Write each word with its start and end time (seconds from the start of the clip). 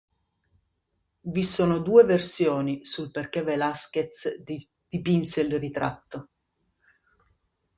Vi 1.29 1.43
sono 1.43 1.77
due 1.77 2.03
versioni 2.05 2.83
sul 2.83 3.11
perché 3.11 3.43
Velázquez 3.43 4.41
dipinse 4.89 5.41
il 5.41 5.59
ritratto. 5.59 6.29